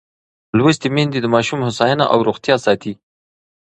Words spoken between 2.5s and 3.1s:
ساتي.